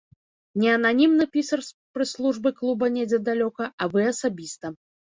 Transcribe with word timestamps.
Не 0.63 0.69
ананімны 0.77 1.27
пісар 1.35 1.63
з 1.67 1.99
прэс-службы 1.99 2.55
клуба 2.63 2.93
недзе 2.99 3.25
далёка, 3.31 3.73
а 3.81 3.95
вы 3.95 4.13
асабіста. 4.17 4.79